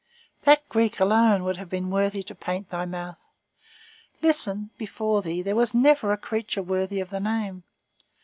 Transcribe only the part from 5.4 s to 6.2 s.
there was never a